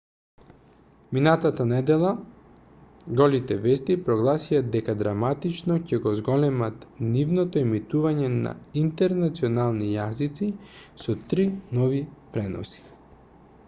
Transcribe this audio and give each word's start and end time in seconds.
минатата 1.15 1.65
недела 1.71 2.13
голите 3.21 3.57
вести 3.65 3.97
прогласија 4.07 4.61
дека 4.77 4.95
драматично 5.03 5.77
ќе 5.91 5.99
го 6.07 6.13
зголемат 6.21 6.87
нивното 7.11 7.61
емитување 7.63 8.31
на 8.39 8.55
интернационални 8.83 9.91
јазици 9.93 10.49
со 11.05 11.17
три 11.33 11.47
нови 11.81 12.01
преноси 12.39 12.83